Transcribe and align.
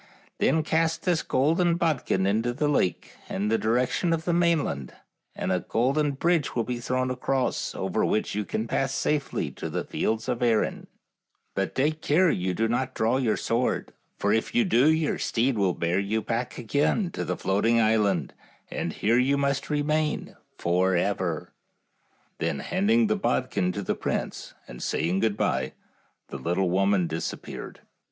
Then 0.39 0.63
cast 0.63 1.03
this 1.03 1.21
golden 1.21 1.75
bod 1.75 2.05
kin 2.07 2.25
into 2.25 2.53
the 2.53 2.67
lake 2.67 3.11
in 3.29 3.49
the 3.49 3.57
direction 3.59 4.13
of 4.13 4.25
the 4.25 4.33
main 4.33 4.63
land, 4.63 4.95
and 5.35 5.51
a 5.51 5.59
golden 5.59 6.13
bridge 6.13 6.55
will 6.55 6.63
be 6.63 6.79
thrown 6.79 7.11
across, 7.11 7.75
over 7.75 8.03
which 8.03 8.33
you 8.33 8.43
can 8.43 8.67
pass 8.67 8.95
safely 8.95 9.51
to 9.51 9.69
the 9.69 9.83
fields 9.83 10.27
of 10.27 10.41
Erin; 10.41 10.87
but 11.53 11.75
take 11.75 12.01
care 12.01 12.29
and 12.29 12.55
do 12.57 12.67
not 12.67 12.95
draw 12.95 13.17
your 13.17 13.37
sword, 13.37 13.93
for 14.17 14.33
if 14.33 14.55
you 14.55 14.65
do 14.65 14.91
your 14.91 15.19
steed 15.19 15.55
will 15.55 15.75
bear 15.75 15.99
you 15.99 16.23
back 16.23 16.57
again 16.57 17.11
to 17.11 17.23
the 17.23 17.37
Floating 17.37 17.79
Island, 17.79 18.33
and 18.71 18.93
here 18.93 19.19
you 19.19 19.37
must 19.37 19.69
re 19.69 19.83
main 19.83 20.35
forever." 20.57 21.53
Then 22.39 22.57
handing 22.57 23.05
the 23.05 23.15
bodkin 23.15 23.71
to 23.73 23.83
the 23.83 23.93
prince, 23.93 24.55
and 24.67 24.81
saying 24.81 25.19
good 25.19 25.37
by, 25.37 25.73
the 26.29 26.37
little 26.39 26.71
woman 26.71 27.05
dis 27.05 27.31
appeared. 27.31 27.81